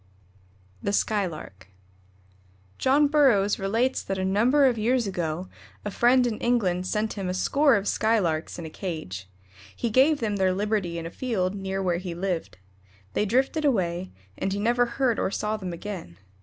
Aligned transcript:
THE 0.81 0.93
SKYLARK. 0.93 1.67
John 2.79 3.07
Burroughs 3.07 3.59
relates 3.59 4.01
that 4.01 4.17
a 4.17 4.25
number 4.25 4.65
of 4.65 4.79
years 4.79 5.05
ago 5.05 5.47
a 5.85 5.91
friend 5.91 6.25
in 6.25 6.39
England 6.39 6.87
sent 6.87 7.13
him 7.13 7.29
a 7.29 7.35
score 7.35 7.75
of 7.75 7.87
Skylarks 7.87 8.57
in 8.57 8.65
a 8.65 8.71
cage. 8.71 9.29
He 9.75 9.91
gave 9.91 10.19
them 10.19 10.37
their 10.37 10.53
liberty 10.55 10.97
in 10.97 11.05
a 11.05 11.11
field 11.11 11.53
near 11.53 11.83
where 11.83 11.99
he 11.99 12.15
lived. 12.15 12.57
They 13.13 13.27
drifted 13.27 13.63
away, 13.63 14.09
and 14.39 14.51
he 14.51 14.59
never 14.59 14.87
heard 14.87 15.19
or 15.19 15.29
saw 15.29 15.55
them 15.55 15.71
again. 15.71 16.17